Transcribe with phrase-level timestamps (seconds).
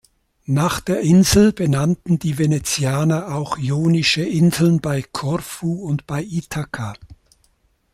[0.47, 6.95] Nach der Insel benannten die Venezianer auch Ionische Inseln bei Korfu und bei Ithaka.